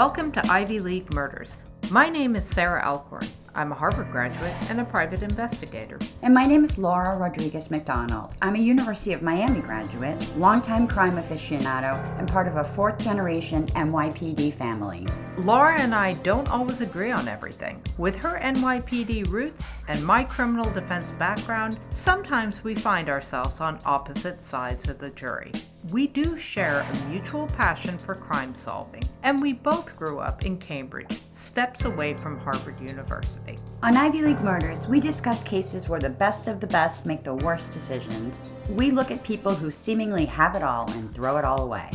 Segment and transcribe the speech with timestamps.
[0.00, 1.58] Welcome to Ivy League Murders.
[1.90, 3.26] My name is Sarah Alcorn.
[3.54, 5.98] I'm a Harvard graduate and a private investigator.
[6.22, 8.32] And my name is Laura Rodriguez McDonald.
[8.40, 13.66] I'm a University of Miami graduate, longtime crime aficionado, and part of a fourth generation
[13.66, 15.06] NYPD family.
[15.36, 17.82] Laura and I don't always agree on everything.
[17.98, 24.42] With her NYPD roots and my criminal defense background, sometimes we find ourselves on opposite
[24.42, 25.52] sides of the jury.
[25.88, 30.58] We do share a mutual passion for crime solving, and we both grew up in
[30.58, 33.56] Cambridge, steps away from Harvard University.
[33.82, 37.34] On Ivy League Murders, we discuss cases where the best of the best make the
[37.34, 38.38] worst decisions.
[38.68, 41.90] We look at people who seemingly have it all and throw it all away.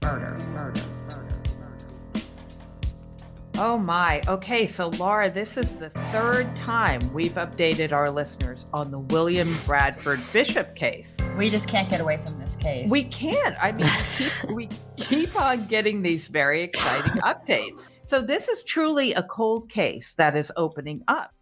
[0.00, 0.82] Murder, murder.
[3.58, 4.20] Oh my.
[4.28, 9.48] Okay, so Laura, this is the third time we've updated our listeners on the William
[9.64, 11.16] Bradford Bishop case.
[11.38, 12.90] We just can't get away from this case.
[12.90, 13.56] We can't.
[13.58, 17.88] I mean, we keep, we keep on getting these very exciting updates.
[18.02, 21.32] So, this is truly a cold case that is opening up.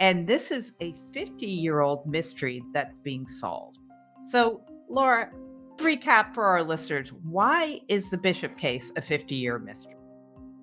[0.00, 3.78] And this is a 50 year old mystery that's being solved.
[4.30, 5.30] So, Laura,
[5.76, 9.94] recap for our listeners why is the Bishop case a 50 year mystery?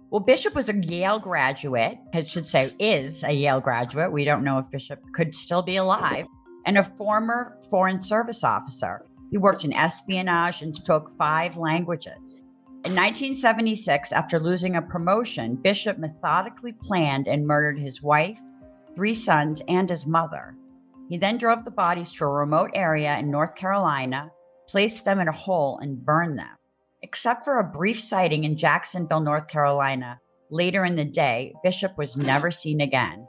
[0.09, 4.09] Well, Bishop was a Yale graduate, I should say, is a Yale graduate.
[4.09, 6.25] We don't know if Bishop could still be alive,
[6.65, 9.05] and a former Foreign Service officer.
[9.31, 12.43] He worked in espionage and spoke five languages.
[12.85, 18.39] In 1976, after losing a promotion, Bishop methodically planned and murdered his wife,
[18.95, 20.55] three sons, and his mother.
[21.09, 24.31] He then drove the bodies to a remote area in North Carolina,
[24.69, 26.56] placed them in a hole, and burned them.
[27.01, 32.17] Except for a brief sighting in Jacksonville, North Carolina, later in the day, Bishop was
[32.17, 33.27] never seen again.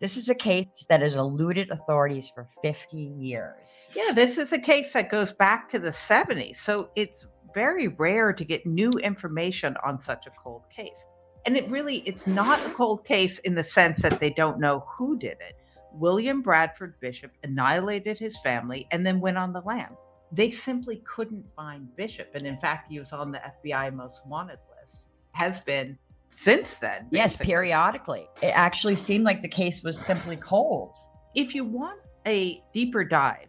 [0.00, 3.56] This is a case that has eluded authorities for 50 years.
[3.94, 6.56] Yeah, this is a case that goes back to the 70s.
[6.56, 11.06] So it's very rare to get new information on such a cold case.
[11.46, 14.84] And it really it's not a cold case in the sense that they don't know
[14.86, 15.56] who did it.
[15.92, 19.96] William Bradford Bishop annihilated his family and then went on the lam.
[20.32, 24.58] They simply couldn't find Bishop and in fact he was on the FBI most wanted
[24.80, 25.06] list.
[25.32, 27.08] Has been since then.
[27.10, 27.18] Basically.
[27.18, 28.28] Yes, periodically.
[28.42, 30.96] It actually seemed like the case was simply cold.
[31.34, 33.48] If you want a deeper dive,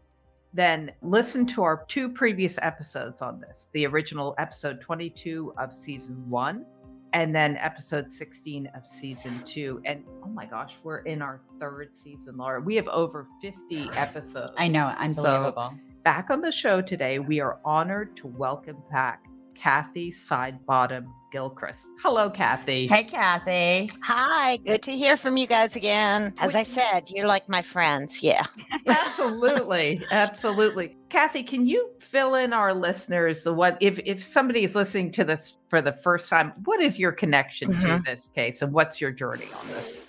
[0.53, 6.27] then listen to our two previous episodes on this the original episode 22 of season
[6.29, 6.65] one,
[7.13, 9.81] and then episode 16 of season two.
[9.85, 12.61] And oh my gosh, we're in our third season, Laura.
[12.61, 14.53] We have over 50 episodes.
[14.57, 15.73] I know, unbelievable.
[15.75, 21.87] So, back on the show today, we are honored to welcome back Kathy Sidebottom Gilchrist.
[22.01, 22.87] Hello, Kathy.
[22.87, 23.91] Hey, Kathy.
[24.03, 26.33] Hi, good to hear from you guys again.
[26.39, 28.23] As I said, you're like my friends.
[28.23, 28.45] Yeah.
[28.87, 30.01] absolutely.
[30.11, 30.95] Absolutely.
[31.09, 35.57] Kathy, can you fill in our listeners what if if somebody is listening to this
[35.67, 37.97] for the first time, what is your connection mm-hmm.
[37.97, 39.99] to this case and what's your journey on this?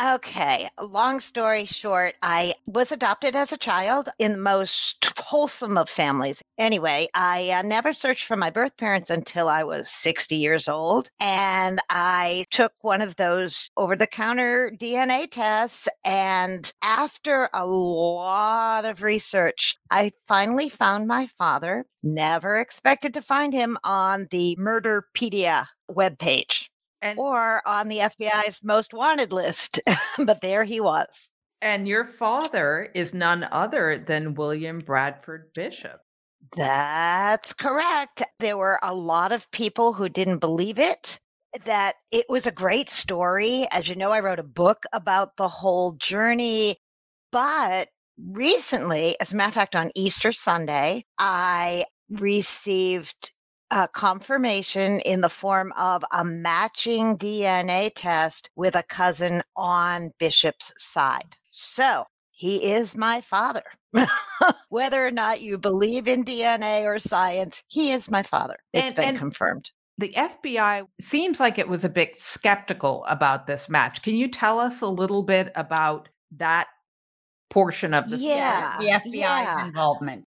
[0.00, 5.88] Okay, long story short, I was adopted as a child in the most wholesome of
[5.88, 6.40] families.
[6.56, 11.10] Anyway, I uh, never searched for my birth parents until I was 60 years old.
[11.18, 15.88] And I took one of those over the counter DNA tests.
[16.04, 21.86] And after a lot of research, I finally found my father.
[22.04, 26.68] Never expected to find him on the Murderpedia webpage
[27.02, 29.80] and, or on the FBI's most wanted list.
[30.18, 31.30] but there he was.
[31.60, 36.00] And your father is none other than William Bradford Bishop.
[36.56, 38.22] That's correct.
[38.38, 41.18] There were a lot of people who didn't believe it,
[41.64, 43.66] that it was a great story.
[43.70, 46.78] As you know, I wrote a book about the whole journey.
[47.32, 47.88] But
[48.18, 53.32] recently, as a matter of fact, on Easter Sunday, I received
[53.70, 60.72] a confirmation in the form of a matching DNA test with a cousin on Bishop's
[60.76, 61.36] side.
[61.50, 63.64] So he is my father.
[64.68, 68.56] Whether or not you believe in DNA or science, he is my father.
[68.72, 69.70] It's and, been and confirmed.
[69.98, 74.02] The FBI seems like it was a bit skeptical about this match.
[74.02, 76.68] Can you tell us a little bit about that
[77.50, 78.86] portion of the yeah, story?
[78.86, 79.66] The FBI's yeah.
[79.66, 80.27] involvement.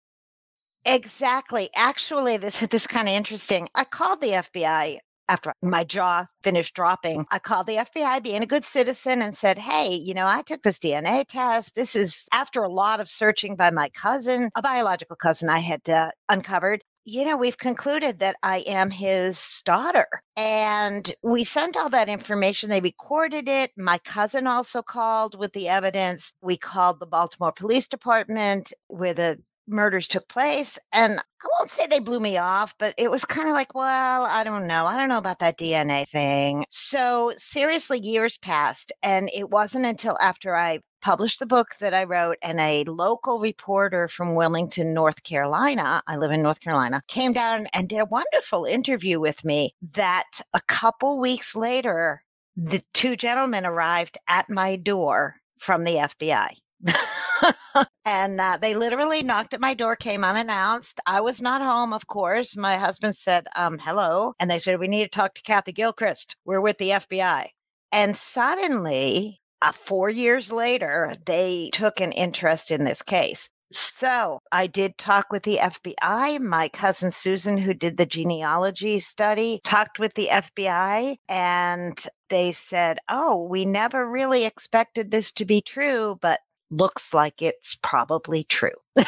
[0.84, 1.70] Exactly.
[1.74, 3.68] Actually, this this kind of interesting.
[3.74, 4.98] I called the FBI
[5.28, 7.24] after my jaw finished dropping.
[7.30, 10.62] I called the FBI being a good citizen and said, Hey, you know, I took
[10.62, 11.74] this DNA test.
[11.74, 15.88] This is after a lot of searching by my cousin, a biological cousin I had
[15.88, 16.82] uh, uncovered.
[17.04, 20.06] You know, we've concluded that I am his daughter.
[20.36, 22.70] And we sent all that information.
[22.70, 23.72] They recorded it.
[23.76, 26.32] My cousin also called with the evidence.
[26.42, 30.78] We called the Baltimore Police Department with a murders took place.
[30.92, 34.24] And I won't say they blew me off, but it was kind of like, well,
[34.24, 34.86] I don't know.
[34.86, 36.64] I don't know about that DNA thing.
[36.70, 38.92] So, seriously, years passed.
[39.02, 43.40] And it wasn't until after I published the book that I wrote, and a local
[43.40, 48.04] reporter from Wilmington, North Carolina, I live in North Carolina, came down and did a
[48.04, 52.22] wonderful interview with me that a couple weeks later,
[52.56, 56.56] the two gentlemen arrived at my door from the FBI.
[58.04, 61.00] and uh, they literally knocked at my door, came unannounced.
[61.06, 62.56] I was not home, of course.
[62.56, 64.34] My husband said, um, hello.
[64.38, 66.36] And they said, we need to talk to Kathy Gilchrist.
[66.44, 67.48] We're with the FBI.
[67.90, 73.48] And suddenly, uh, four years later, they took an interest in this case.
[73.70, 76.40] So I did talk with the FBI.
[76.40, 81.98] My cousin Susan, who did the genealogy study, talked with the FBI and
[82.28, 86.40] they said, Oh, we never really expected this to be true, but
[86.72, 88.70] looks like it's probably true.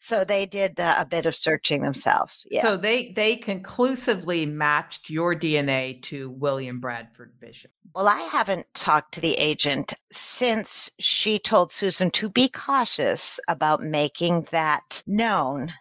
[0.00, 2.46] so they did uh, a bit of searching themselves.
[2.50, 2.62] Yeah.
[2.62, 7.70] So they they conclusively matched your DNA to William Bradford Bishop.
[7.94, 13.82] Well, I haven't talked to the agent since she told Susan to be cautious about
[13.82, 15.72] making that known.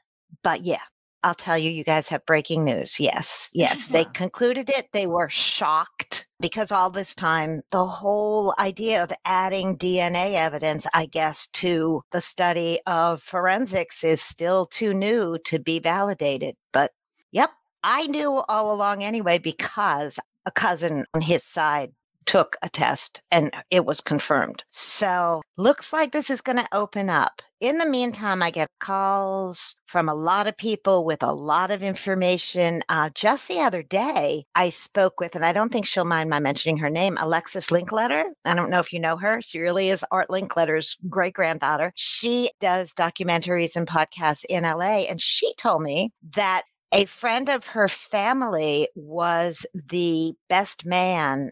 [0.43, 0.81] But yeah,
[1.23, 2.99] I'll tell you, you guys have breaking news.
[2.99, 3.87] Yes, yes.
[3.87, 4.89] They concluded it.
[4.93, 11.05] They were shocked because all this time, the whole idea of adding DNA evidence, I
[11.05, 16.55] guess, to the study of forensics is still too new to be validated.
[16.71, 16.91] But
[17.31, 17.51] yep,
[17.83, 21.91] I knew all along anyway because a cousin on his side
[22.25, 24.63] took a test and it was confirmed.
[24.71, 27.41] So looks like this is going to open up.
[27.65, 31.81] In the meantime, I get calls from a lot of people with a lot of
[31.81, 32.83] information.
[32.89, 36.39] Uh, just the other day, I spoke with, and I don't think she'll mind my
[36.39, 38.25] mentioning her name, Alexis Linkletter.
[38.45, 39.41] I don't know if you know her.
[39.41, 41.91] She really is Art Linkletter's great granddaughter.
[41.95, 47.65] She does documentaries and podcasts in LA, and she told me that a friend of
[47.65, 51.51] her family was the best man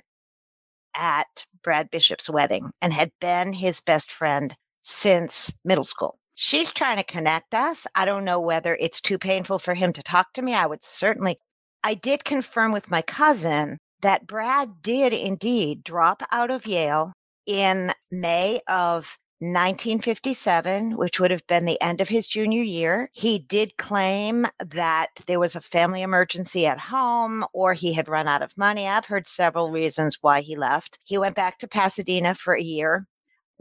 [0.95, 6.19] at Brad Bishop's wedding and had been his best friend since middle school.
[6.35, 7.87] She's trying to connect us.
[7.95, 10.53] I don't know whether it's too painful for him to talk to me.
[10.53, 11.37] I would certainly,
[11.83, 17.13] I did confirm with my cousin that Brad did indeed drop out of Yale
[17.45, 23.09] in May of 1957, which would have been the end of his junior year.
[23.13, 28.27] He did claim that there was a family emergency at home or he had run
[28.27, 28.87] out of money.
[28.87, 30.99] I've heard several reasons why he left.
[31.03, 33.05] He went back to Pasadena for a year.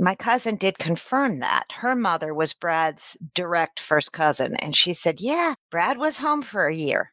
[0.03, 1.67] My cousin did confirm that.
[1.71, 4.57] Her mother was Brad's direct first cousin.
[4.57, 7.13] And she said, Yeah, Brad was home for a year.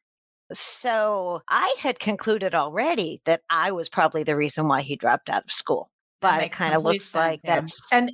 [0.51, 5.43] So I had concluded already that I was probably the reason why he dropped out
[5.43, 5.91] of school.
[6.19, 7.59] But it kind of looks sense, like yeah.
[7.59, 7.93] that's.
[7.93, 8.11] And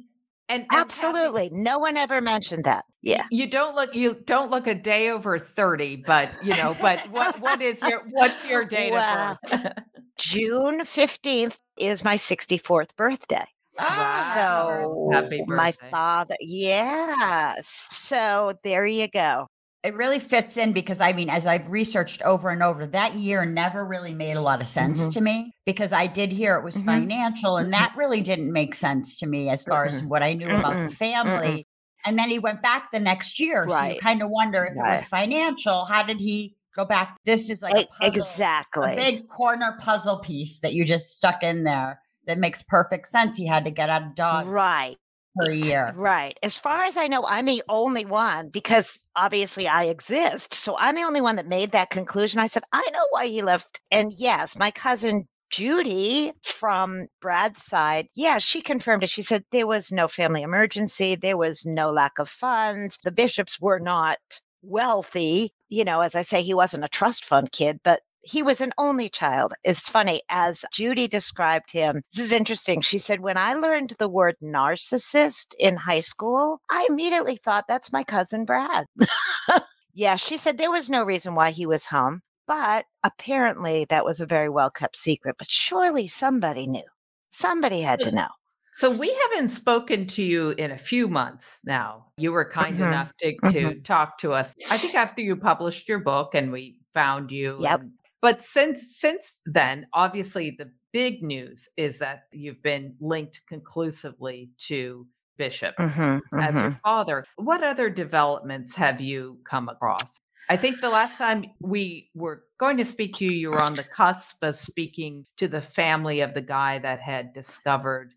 [0.50, 2.84] and, absolutely, no one ever mentioned that.
[3.02, 7.00] Yeah, you don't look you don't look a day over thirty, but you know, but
[7.10, 9.72] what what is your what's your date well, of birth?
[10.18, 13.46] June fifteenth is my sixty fourth birthday.
[13.80, 17.56] Oh, so my father, yeah.
[17.62, 19.48] So there you go
[19.86, 23.46] it really fits in because I mean, as I've researched over and over, that year
[23.46, 25.10] never really made a lot of sense mm-hmm.
[25.12, 26.88] to me because I did hear it was mm-hmm.
[26.88, 27.84] financial, and mm-hmm.
[27.84, 30.96] that really didn't make sense to me as far as what I knew about the
[30.96, 31.68] family.
[32.04, 33.64] And then he went back the next year.
[33.64, 33.92] Right.
[33.92, 34.94] So you kind of wonder if right.
[34.94, 35.86] it was financial.
[35.86, 37.18] How did he go back?
[37.24, 41.64] This is like puzzle, exactly a big corner puzzle piece that you just stuck in
[41.64, 43.38] there that makes perfect sense.
[43.38, 44.46] He had to get out of Dodge.
[44.46, 44.98] Right
[45.36, 45.94] per year.
[45.96, 46.38] Right.
[46.42, 50.54] As far as I know, I'm the only one because obviously I exist.
[50.54, 52.40] So I'm the only one that made that conclusion.
[52.40, 53.82] I said, I know why he left.
[53.92, 59.10] And yes, my cousin Judy from Brad's side, yeah, she confirmed it.
[59.10, 62.98] She said there was no family emergency, there was no lack of funds.
[63.04, 64.18] The Bishops were not
[64.62, 65.54] wealthy.
[65.70, 68.74] You know, as I say, he wasn't a trust fund kid, but he was an
[68.78, 69.54] only child.
[69.64, 72.82] It's funny, as Judy described him, this is interesting.
[72.82, 77.94] She said, When I learned the word narcissist in high school, I immediately thought that's
[77.94, 78.88] my cousin Brad.
[79.94, 84.20] yeah, she said there was no reason why he was home, but apparently that was
[84.20, 85.36] a very well kept secret.
[85.38, 86.84] But surely somebody knew.
[87.32, 88.28] Somebody had to know.
[88.74, 92.08] So we haven't spoken to you in a few months now.
[92.18, 92.84] You were kind mm-hmm.
[92.84, 93.82] enough to, to mm-hmm.
[93.84, 94.54] talk to us.
[94.70, 97.82] I think after you published your book and we found you yep.
[97.82, 97.92] and
[98.26, 105.06] but since since then, obviously the big news is that you've been linked conclusively to
[105.38, 106.58] Bishop mm-hmm, as mm-hmm.
[106.58, 107.24] your father.
[107.36, 110.20] What other developments have you come across?
[110.50, 113.76] I think the last time we were going to speak to you, you were on
[113.76, 118.16] the cusp of speaking to the family of the guy that had discovered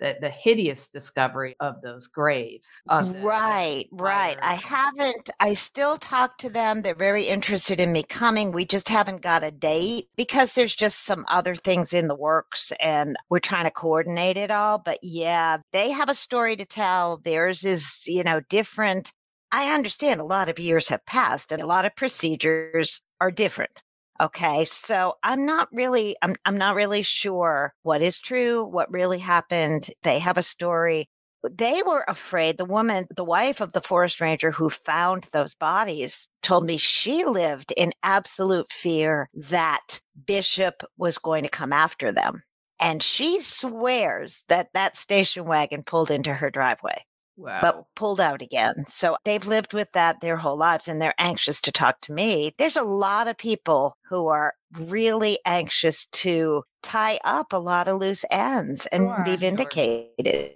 [0.00, 2.68] the, the hideous discovery of those graves.
[2.88, 4.38] Of right, right.
[4.42, 6.82] I haven't, I still talk to them.
[6.82, 8.50] They're very interested in me coming.
[8.50, 12.72] We just haven't got a date because there's just some other things in the works
[12.80, 14.78] and we're trying to coordinate it all.
[14.78, 17.18] But yeah, they have a story to tell.
[17.18, 19.12] Theirs is, you know, different.
[19.52, 23.82] I understand a lot of years have passed and a lot of procedures are different.
[24.20, 24.64] Okay.
[24.66, 29.90] So I'm not really, I'm, I'm not really sure what is true, what really happened.
[30.02, 31.08] They have a story.
[31.50, 32.58] They were afraid.
[32.58, 37.24] The woman, the wife of the forest ranger who found those bodies told me she
[37.24, 42.42] lived in absolute fear that Bishop was going to come after them.
[42.78, 47.04] And she swears that that station wagon pulled into her driveway
[47.40, 47.58] wow.
[47.62, 48.84] but pulled out again.
[48.88, 52.52] So they've lived with that their whole lives and they're anxious to talk to me.
[52.58, 58.00] There's a lot of people who are really anxious to tie up a lot of
[58.00, 59.38] loose ends and Sure, be sure.
[59.38, 60.52] vindicated.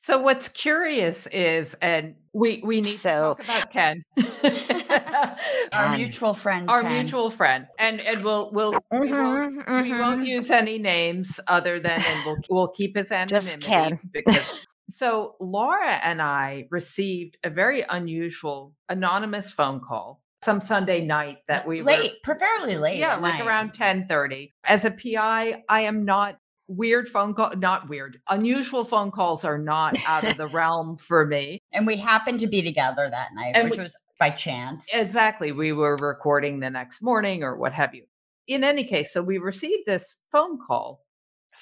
[0.00, 4.02] So what's curious is, and we we need So- to talk about Ken,
[5.72, 6.70] Our mutual friend.
[6.70, 6.92] our Ken.
[6.92, 10.26] mutual friend, and and we'll we'll we, won't, Mhm, we won't mhm.
[10.26, 13.98] use any names other than, and we'll we'll keep his anonymity Just Ken.
[14.12, 14.66] because.
[14.90, 21.66] So Laura and I received a very unusual anonymous phone call some Sunday night that
[21.66, 22.98] we were late, fairly late.
[22.98, 23.46] yeah like night.
[23.46, 29.10] around 10:30 as a PI I am not weird phone call not weird unusual phone
[29.10, 33.08] calls are not out of the realm for me And we happened to be together
[33.10, 34.86] that night, And which we- was by chance.
[34.92, 38.04] exactly we were recording the next morning or what have you
[38.46, 41.04] in any case so we received this phone call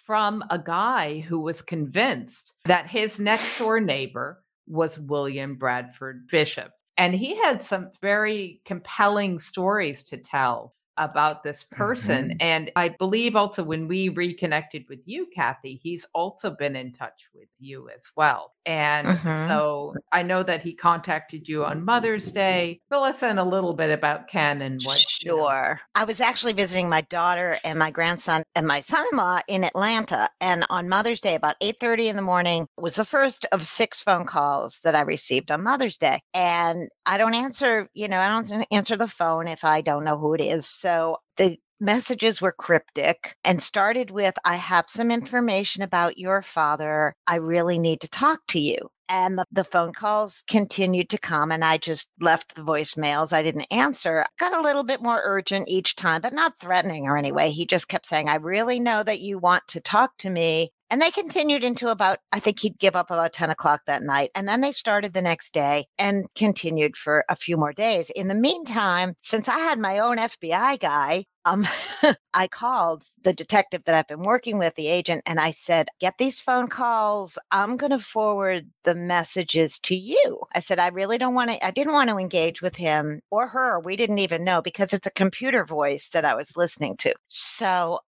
[0.04, 6.72] from a guy who was convinced that his next door neighbor was William Bradford Bishop
[6.96, 12.30] and he had some very compelling stories to tell about this person.
[12.30, 12.36] Mm-hmm.
[12.40, 17.28] And I believe also when we reconnected with you, Kathy, he's also been in touch
[17.34, 18.52] with you as well.
[18.66, 19.46] And Mhm.
[19.46, 22.80] so I know that he contacted you on Mother's Day.
[22.90, 24.98] Fill us in a little bit about Ken and what.
[25.22, 25.36] you know.
[25.36, 25.80] Sure.
[25.94, 30.28] I was actually visiting my daughter and my grandson and my son-in-law in Atlanta.
[30.40, 34.26] And on Mother's Day, about 8:30 in the morning, was the first of six phone
[34.26, 36.20] calls that I received on Mother's Day.
[36.34, 40.18] And I don't answer, you know, I don't answer the phone if I don't know
[40.18, 40.66] who it is.
[40.66, 47.14] So the messages were cryptic and started with I have some information about your father.
[47.26, 48.88] I really need to talk to you.
[49.08, 53.32] And the, the phone calls continued to come, and I just left the voicemails.
[53.32, 54.26] I didn't answer.
[54.38, 57.50] Got a little bit more urgent each time, but not threatening or anyway.
[57.50, 60.70] He just kept saying, I really know that you want to talk to me.
[60.90, 64.30] And they continued into about, I think he'd give up about 10 o'clock that night.
[64.34, 68.10] And then they started the next day and continued for a few more days.
[68.10, 71.66] In the meantime, since I had my own FBI guy, um,
[72.34, 76.14] I called the detective that I've been working with, the agent, and I said, Get
[76.18, 77.38] these phone calls.
[77.50, 80.40] I'm going to forward the messages to you.
[80.54, 83.48] I said, I really don't want to, I didn't want to engage with him or
[83.48, 83.80] her.
[83.80, 87.14] We didn't even know because it's a computer voice that I was listening to.
[87.28, 88.00] So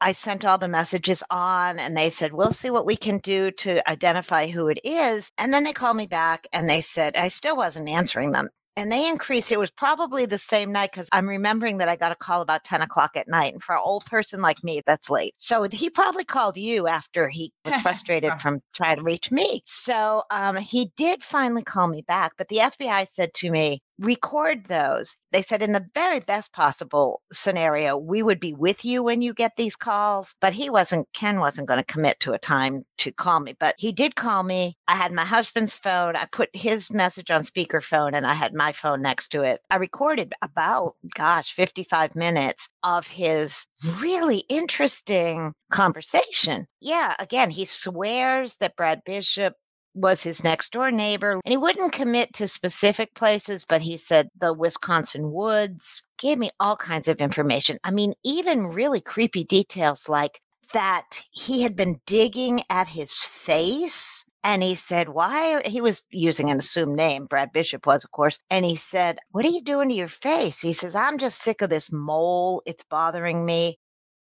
[0.00, 3.50] I sent all the messages on and they said, We'll see what we can do
[3.50, 5.32] to identify who it is.
[5.38, 8.50] And then they called me back and they said, I still wasn't answering them.
[8.76, 9.50] And they increased.
[9.50, 12.64] It was probably the same night because I'm remembering that I got a call about
[12.64, 13.54] 10 o'clock at night.
[13.54, 15.32] And for an old person like me, that's late.
[15.38, 19.62] So he probably called you after he was frustrated from trying to reach me.
[19.64, 22.32] So um, he did finally call me back.
[22.36, 25.16] But the FBI said to me, record those.
[25.32, 29.32] They said, in the very best possible scenario, we would be with you when you
[29.32, 30.34] get these calls.
[30.40, 33.56] But he wasn't, Ken wasn't going to commit to a time to call me.
[33.58, 34.76] But he did call me.
[34.86, 36.16] I had my husband's phone.
[36.16, 39.60] I put his message on speakerphone and I had my phone next to it.
[39.70, 43.66] I recorded about, gosh, 55 minutes of his
[44.00, 46.66] really interesting conversation.
[46.80, 49.54] Yeah, again, he swears that Brad Bishop
[49.96, 51.32] was his next door neighbor.
[51.32, 56.50] And he wouldn't commit to specific places, but he said the Wisconsin woods gave me
[56.60, 57.78] all kinds of information.
[57.82, 60.40] I mean, even really creepy details like
[60.72, 64.24] that he had been digging at his face.
[64.44, 65.60] And he said, Why?
[65.64, 67.26] He was using an assumed name.
[67.26, 68.38] Brad Bishop was, of course.
[68.50, 70.60] And he said, What are you doing to your face?
[70.60, 72.62] He says, I'm just sick of this mole.
[72.64, 73.78] It's bothering me.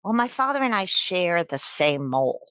[0.04, 2.46] Well, my father and I share the same mole.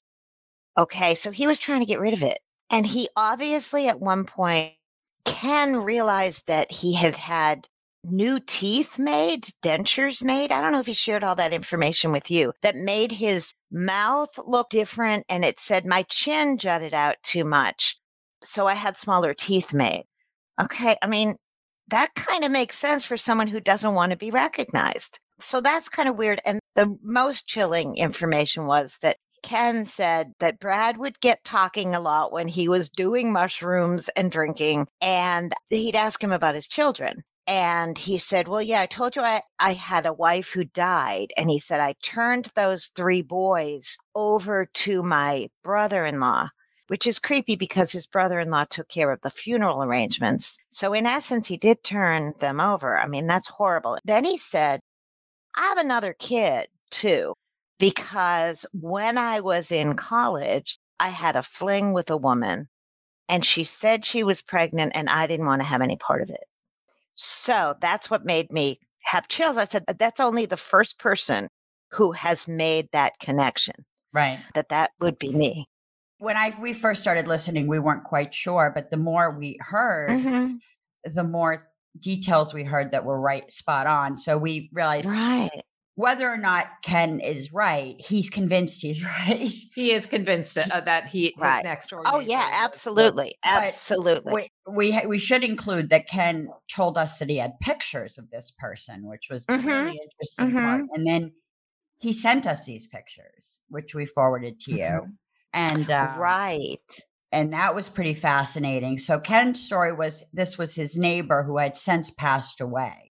[0.76, 1.14] Okay.
[1.14, 2.40] So he was trying to get rid of it.
[2.70, 4.74] And he obviously, at one point,
[5.24, 7.68] Ken realized that he had had
[8.04, 10.52] new teeth made, dentures made.
[10.52, 14.30] I don't know if he shared all that information with you that made his mouth
[14.46, 15.26] looked different.
[15.28, 17.98] And it said my chin jutted out too much.
[18.42, 20.04] So I had smaller teeth made.
[20.60, 20.96] Okay.
[21.02, 21.36] I mean,
[21.88, 25.18] that kind of makes sense for someone who doesn't want to be recognized.
[25.40, 26.40] So that's kind of weird.
[26.46, 32.00] And the most chilling information was that Ken said that Brad would get talking a
[32.00, 37.24] lot when he was doing mushrooms and drinking, and he'd ask him about his children.
[37.46, 41.32] And he said, Well, yeah, I told you I, I had a wife who died.
[41.36, 46.48] And he said, I turned those three boys over to my brother in law,
[46.86, 50.58] which is creepy because his brother in law took care of the funeral arrangements.
[50.70, 52.98] So, in essence, he did turn them over.
[52.98, 53.98] I mean, that's horrible.
[54.04, 54.80] Then he said,
[55.56, 57.34] I have another kid too,
[57.78, 62.68] because when I was in college, I had a fling with a woman
[63.28, 66.30] and she said she was pregnant and I didn't want to have any part of
[66.30, 66.44] it.
[67.14, 69.56] So that's what made me have chills.
[69.56, 71.48] I said, that's only the first person
[71.90, 73.74] who has made that connection.
[74.12, 74.38] Right.
[74.54, 75.66] That that would be me.
[76.18, 80.10] When I we first started listening, we weren't quite sure, but the more we heard,
[80.10, 80.54] mm-hmm.
[81.12, 81.68] the more
[81.98, 84.16] details we heard that were right spot on.
[84.18, 85.50] So we realized right
[85.96, 89.52] whether or not Ken is right, he's convinced he's right.
[89.74, 91.56] He is convinced that, uh, that he right.
[91.56, 92.02] his next door.
[92.04, 94.32] Oh yeah, absolutely, absolutely.
[94.32, 98.52] We we, we should include that Ken told us that he had pictures of this
[98.58, 99.66] person, which was mm-hmm.
[99.66, 100.58] really interesting mm-hmm.
[100.58, 100.82] part.
[100.94, 101.32] And then
[101.98, 104.78] he sent us these pictures, which we forwarded to you.
[104.78, 105.10] Mm-hmm.
[105.52, 106.76] And uh, right.
[107.30, 108.98] And that was pretty fascinating.
[108.98, 113.12] So Ken's story was this was his neighbor who had since passed away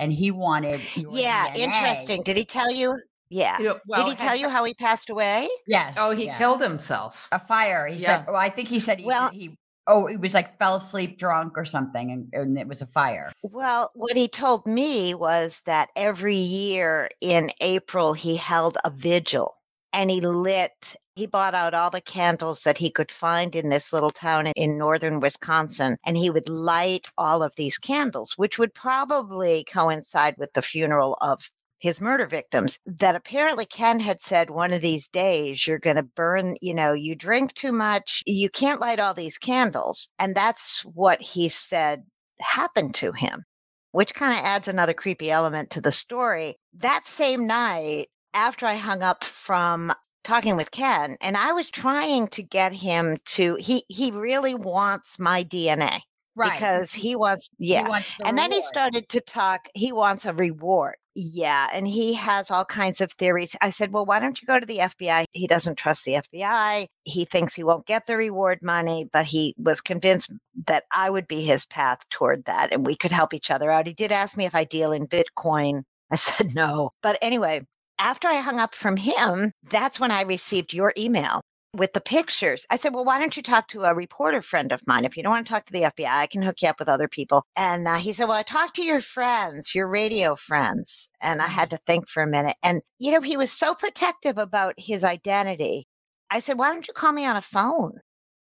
[0.00, 0.80] and he wanted.
[0.96, 1.58] Yeah, DNA.
[1.58, 2.22] interesting.
[2.22, 3.00] Did he tell you?
[3.28, 3.58] Yeah.
[3.58, 5.48] You know, well, Did he tell you how he passed away?
[5.68, 5.94] Yes.
[5.96, 6.38] Oh, he yeah.
[6.38, 7.28] killed himself.
[7.30, 7.86] A fire.
[7.86, 8.24] He yeah.
[8.24, 8.24] said.
[8.28, 11.52] Oh, I think he said he, well, he oh, he was like fell asleep drunk
[11.56, 13.30] or something, and, and, it was a fire.
[13.42, 19.54] Well, what he told me was that every year in April he held a vigil
[19.92, 23.92] and he lit he bought out all the candles that he could find in this
[23.92, 28.72] little town in northern Wisconsin, and he would light all of these candles, which would
[28.72, 34.72] probably coincide with the funeral of his murder victims that apparently Ken had said one
[34.72, 38.80] of these days you're going to burn, you know, you drink too much, you can't
[38.80, 40.08] light all these candles.
[40.18, 42.04] And that's what he said
[42.40, 43.44] happened to him,
[43.92, 46.56] which kind of adds another creepy element to the story.
[46.74, 49.92] That same night, after I hung up from
[50.24, 55.18] talking with Ken and I was trying to get him to he he really wants
[55.18, 56.00] my DNA.
[56.36, 56.52] Right.
[56.52, 57.84] Because he wants yeah.
[57.84, 58.52] He wants the and reward.
[58.52, 60.94] then he started to talk he wants a reward.
[61.16, 63.56] Yeah, and he has all kinds of theories.
[63.60, 66.86] I said, "Well, why don't you go to the FBI?" He doesn't trust the FBI.
[67.04, 70.32] He thinks he won't get the reward money, but he was convinced
[70.66, 73.88] that I would be his path toward that and we could help each other out.
[73.88, 75.82] He did ask me if I deal in Bitcoin.
[76.12, 76.90] I said no.
[77.02, 77.66] But anyway,
[78.00, 81.42] after I hung up from him, that's when I received your email
[81.76, 82.66] with the pictures.
[82.70, 85.04] I said, Well, why don't you talk to a reporter friend of mine?
[85.04, 86.88] If you don't want to talk to the FBI, I can hook you up with
[86.88, 87.44] other people.
[87.54, 91.10] And uh, he said, Well, I talked to your friends, your radio friends.
[91.20, 92.56] And I had to think for a minute.
[92.62, 95.86] And, you know, he was so protective about his identity.
[96.30, 97.98] I said, Why don't you call me on a phone?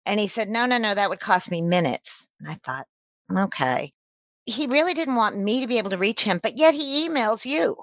[0.05, 2.27] And he said, No, no, no, that would cost me minutes.
[2.39, 2.85] And I thought,
[3.35, 3.93] Okay.
[4.45, 7.43] He really didn't want me to be able to reach him, but yet he emails
[7.43, 7.75] you.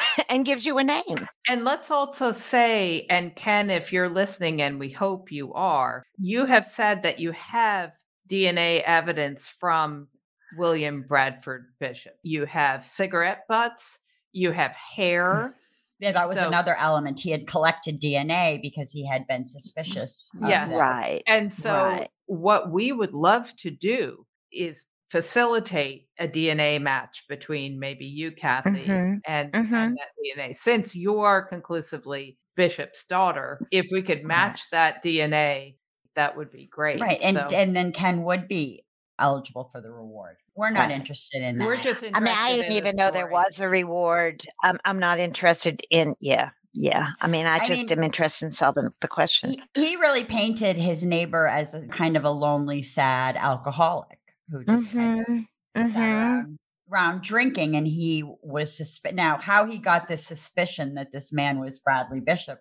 [0.28, 1.26] and gives you a name.
[1.48, 6.46] And let's also say, and Ken, if you're listening, and we hope you are, you
[6.46, 7.92] have said that you have
[8.28, 10.08] DNA evidence from
[10.56, 12.14] William Bradford Bishop.
[12.22, 13.98] You have cigarette butts,
[14.32, 14.96] you have mm.
[14.96, 15.54] hair.
[15.98, 17.20] Yeah, that was so, another element.
[17.20, 20.32] He had collected DNA because he had been suspicious.
[20.40, 20.76] yeah, this.
[20.76, 21.22] right.
[21.28, 22.08] And so, right.
[22.26, 28.70] what we would love to do is facilitate a DNA match between maybe you, Kathy,
[28.70, 29.16] mm-hmm.
[29.26, 29.74] And, mm-hmm.
[29.74, 30.56] and, that DNA.
[30.56, 35.76] Since you are conclusively Bishop's daughter, if we could match that DNA,
[36.16, 36.98] that would be great.
[36.98, 37.18] Right.
[37.22, 38.86] And so, and then Ken would be
[39.18, 40.36] eligible for the reward.
[40.56, 40.92] We're not right.
[40.92, 41.66] interested in that.
[41.66, 44.46] We're just I mean, I didn't even the know there was a reward.
[44.64, 46.50] I'm I'm not interested in yeah.
[46.74, 47.08] Yeah.
[47.20, 49.56] I mean, I, I just mean, am interested in solving the question.
[49.74, 54.21] He, he really painted his neighbor as a kind of a lonely, sad alcoholic
[54.52, 54.98] who just mm-hmm.
[54.98, 56.00] kind of mm-hmm.
[56.00, 56.58] around,
[56.92, 61.58] around, drinking, and he was susp- now how he got the suspicion that this man
[61.58, 62.58] was Bradley Bishop,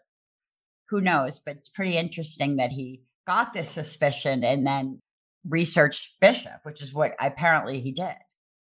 [0.90, 1.40] who knows?
[1.40, 5.00] But it's pretty interesting that he got this suspicion and then
[5.48, 8.16] researched Bishop, which is what apparently he did.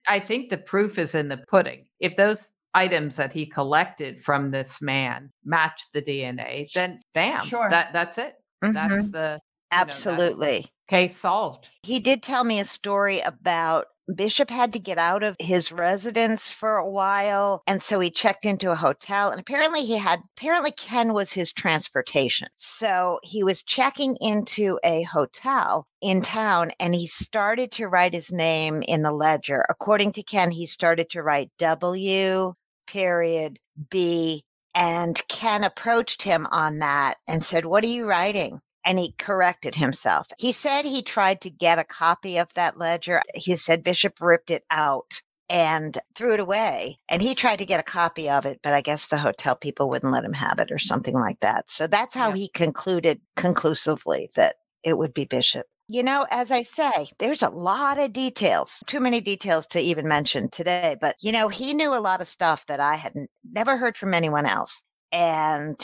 [0.07, 1.85] I think the proof is in the pudding.
[1.99, 7.69] If those items that he collected from this man match the DNA, then bam, sure.
[7.69, 8.35] that that's it.
[8.63, 8.73] Mm-hmm.
[8.73, 9.39] That's the
[9.71, 10.61] absolutely.
[10.61, 11.69] Know, Case solved.
[11.83, 16.49] He did tell me a story about Bishop had to get out of his residence
[16.49, 17.63] for a while.
[17.65, 19.31] And so he checked into a hotel.
[19.31, 22.49] And apparently, he had, apparently, Ken was his transportation.
[22.57, 28.31] So he was checking into a hotel in town and he started to write his
[28.31, 29.65] name in the ledger.
[29.69, 32.53] According to Ken, he started to write W
[32.87, 34.43] period B
[34.75, 38.61] And Ken approached him on that and said, What are you writing?
[38.85, 40.27] And he corrected himself.
[40.37, 43.21] He said he tried to get a copy of that ledger.
[43.35, 46.97] He said Bishop ripped it out and threw it away.
[47.09, 49.89] And he tried to get a copy of it, but I guess the hotel people
[49.89, 51.69] wouldn't let him have it or something like that.
[51.69, 52.35] So that's how Yeah.
[52.35, 55.67] he concluded conclusively that it would be Bishop.
[55.87, 60.07] You know, as I say, there's a lot of details, too many details to even
[60.07, 60.95] mention today.
[61.01, 63.13] But, you know, he knew a lot of stuff that I had
[63.51, 64.83] never heard from anyone else.
[65.11, 65.77] And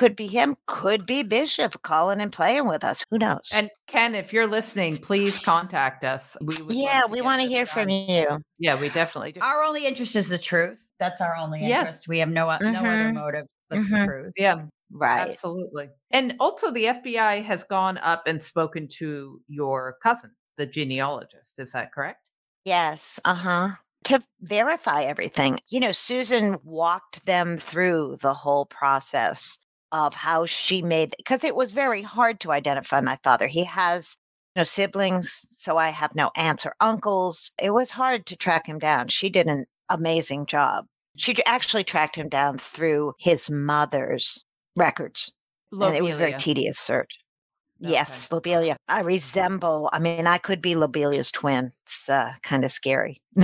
[0.00, 3.04] could be him, could be Bishop calling and playing with us.
[3.10, 3.50] Who knows?
[3.52, 6.38] And Ken, if you're listening, please contact us.
[6.40, 8.08] We would love yeah, we want to hear from done.
[8.08, 8.38] you.
[8.58, 9.40] Yeah, we definitely do.
[9.42, 10.82] Our only interest is the truth.
[10.98, 11.80] That's our only Yeah.
[11.80, 12.08] interest.
[12.08, 13.14] We have no o- no other Mhm.
[13.14, 13.90] motive but Mhm.
[13.90, 14.32] the truth.
[14.38, 15.28] Yeah, Right.
[15.28, 15.90] absolutely.
[16.10, 21.58] And also, the FBI has gone up and spoken to your cousin, the genealogist.
[21.58, 22.26] Is that correct?
[22.64, 23.20] Yes.
[23.26, 23.68] Uh huh.
[24.04, 25.60] To verify everything.
[25.68, 29.58] You know, Susan walked them through the whole process
[29.92, 33.46] of how she made, because it was very hard to identify my father.
[33.46, 34.16] He has
[34.56, 37.52] no siblings, so I have no aunts or uncles.
[37.60, 39.08] It was hard to track him down.
[39.08, 40.86] She did an amazing job.
[41.16, 44.44] She actually tracked him down through his mother's
[44.76, 45.32] records.
[45.72, 47.18] And it was a very tedious search.
[47.82, 47.92] Okay.
[47.92, 48.76] Yes, Lobelia.
[48.88, 51.72] I resemble, I mean, I could be Lobelia's twin.
[51.84, 53.22] It's uh, kind of scary.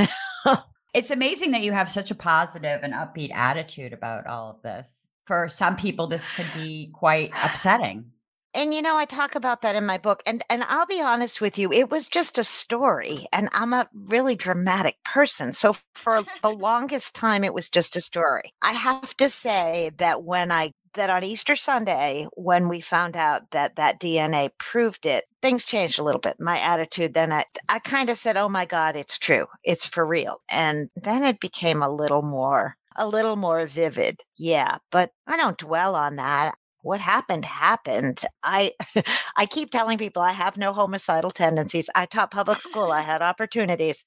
[0.96, 5.05] It's amazing that you have such a positive and upbeat attitude about all of this.
[5.26, 8.12] For some people, this could be quite upsetting.
[8.54, 10.22] and you know, I talk about that in my book.
[10.26, 13.26] And and I'll be honest with you, it was just a story.
[13.32, 15.52] And I'm a really dramatic person.
[15.52, 18.54] So for the longest time it was just a story.
[18.62, 23.50] I have to say that when I that on Easter Sunday, when we found out
[23.52, 26.40] that that DNA proved it, things changed a little bit.
[26.40, 29.46] My attitude then, I, I kind of said, oh my God, it's true.
[29.62, 30.40] It's for real.
[30.50, 34.20] And then it became a little more, a little more vivid.
[34.38, 34.78] Yeah.
[34.90, 36.54] But I don't dwell on that.
[36.82, 38.22] What happened happened.
[38.44, 38.72] I
[39.36, 41.90] I keep telling people I have no homicidal tendencies.
[41.96, 42.92] I taught public school.
[42.92, 44.04] I had opportunities.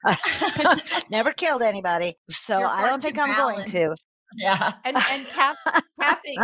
[1.11, 2.15] Never killed anybody.
[2.29, 3.95] So I don't think I'm going to.
[4.37, 4.73] Yeah.
[4.85, 5.27] And and
[5.99, 6.37] Kathy,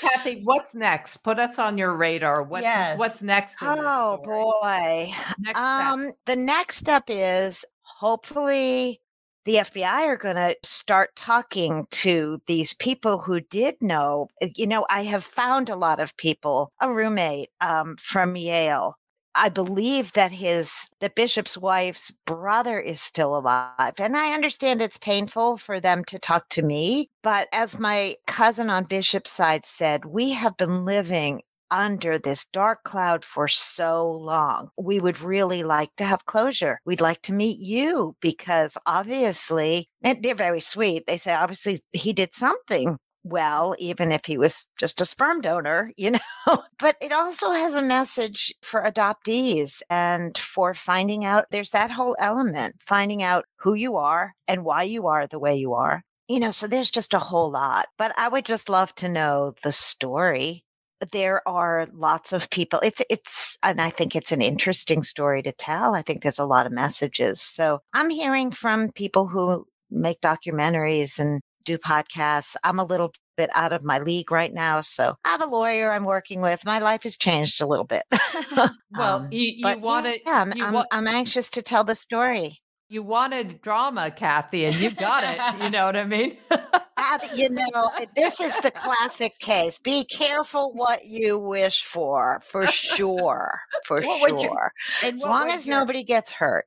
[0.00, 1.18] Kathy, what's next?
[1.18, 2.42] Put us on your radar.
[2.42, 2.98] What's Yes.
[2.98, 3.56] what's next?
[3.62, 5.12] Oh boy.
[5.38, 5.58] Next.
[5.58, 9.00] Um, the next step is hopefully
[9.48, 14.28] the FBI are going to start talking to these people who did know.
[14.42, 18.96] Uh, You know, I have found a lot of people, a roommate um, from Yale.
[19.34, 23.94] I believe that his the Bishop's wife's brother is still alive.
[23.98, 28.68] And I understand it's painful for them to talk to me, but as my cousin
[28.68, 34.70] on Bishop's side said, we have been living under this dark cloud for so long.
[34.76, 36.80] We would really like to have closure.
[36.84, 41.06] We'd like to meet you because obviously, and they're very sweet.
[41.06, 45.92] They say, obviously, he did something well, even if he was just a sperm donor,
[45.96, 46.12] you
[46.46, 46.62] know.
[46.78, 52.16] but it also has a message for adoptees and for finding out there's that whole
[52.18, 56.02] element, finding out who you are and why you are the way you are.
[56.28, 57.86] You know, so there's just a whole lot.
[57.96, 60.64] But I would just love to know the story
[61.12, 65.52] there are lots of people it's it's and i think it's an interesting story to
[65.52, 70.20] tell i think there's a lot of messages so i'm hearing from people who make
[70.20, 75.14] documentaries and do podcasts i'm a little bit out of my league right now so
[75.24, 78.02] i have a lawyer i'm working with my life has changed a little bit
[78.96, 81.62] Well, Um, you you want yeah, to yeah, I'm, you I'm, wa- I'm anxious to
[81.62, 85.62] tell the story you wanted drama, Kathy, and you got it.
[85.62, 86.38] You know what I mean?
[87.34, 89.78] You know this is the classic case.
[89.78, 94.72] Be careful what you wish for for sure for What you- sure.
[95.04, 96.66] as long as your- nobody gets hurt.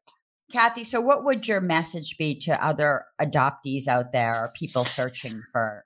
[0.51, 5.41] Kathy, so what would your message be to other adoptees out there or people searching
[5.51, 5.85] for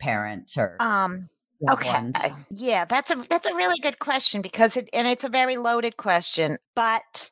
[0.00, 1.28] parents or um
[1.70, 2.16] okay ones?
[2.50, 5.96] yeah that's a that's a really good question because it and it's a very loaded
[5.96, 7.30] question but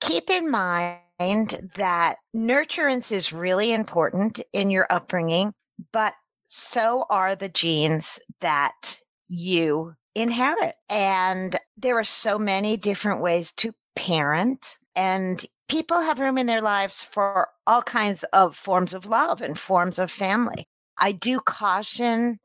[0.00, 5.52] keep in mind that nurturance is really important in your upbringing
[5.92, 6.14] but
[6.44, 13.72] so are the genes that you inherit and there are so many different ways to
[13.94, 19.40] parent and people have room in their lives for all kinds of forms of love
[19.40, 20.66] and forms of family
[20.98, 22.40] i do caution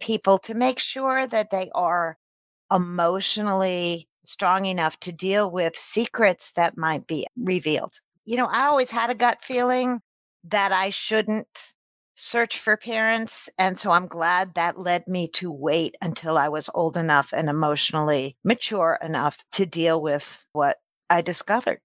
[0.00, 2.16] people to make sure that they are
[2.72, 8.00] emotionally strong enough to deal with secrets that might be revealed.
[8.24, 10.00] You know, I always had a gut feeling
[10.44, 11.74] that I shouldn't
[12.20, 13.48] search for parents.
[13.58, 17.48] And so I'm glad that led me to wait until I was old enough and
[17.48, 20.76] emotionally mature enough to deal with what
[21.08, 21.80] I discovered,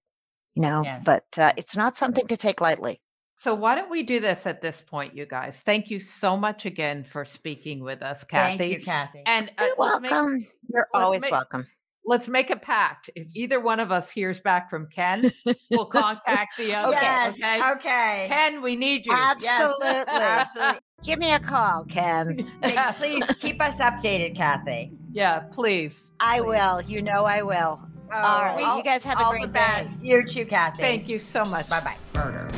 [0.54, 1.02] you know, Yes.
[1.04, 3.00] but uh, it's not something to take lightly.
[3.38, 5.60] So why don't we do this at this point, you guys?
[5.60, 8.58] Thank you so much again for speaking with us, Kathy.
[8.58, 9.22] Thank you, Kathy.
[9.26, 10.40] And uh, You're let's make- welcome.
[10.72, 11.66] You're always make- welcome.
[12.06, 13.10] Let's make a pact.
[13.14, 15.30] If either one of us hears back from Ken,
[15.70, 16.92] we'll contact the other.
[16.92, 17.34] yes.
[17.36, 17.70] Okay.
[17.72, 18.26] Okay.
[18.28, 19.12] Ken, we need you.
[19.14, 19.86] Absolutely.
[20.08, 20.80] Absolutely.
[21.02, 22.50] Give me a call, Ken.
[22.62, 24.92] Yeah, Please keep us updated, Kathy.
[25.12, 26.12] yeah, please.
[26.20, 26.80] I will.
[26.82, 27.86] You know I will.
[28.12, 28.64] Oh, All right.
[28.64, 29.86] all- You guys have a great day.
[30.00, 30.80] You too, Kathy.
[30.82, 31.68] Thank you so much.
[31.68, 31.96] Bye bye.
[32.14, 32.48] Murder.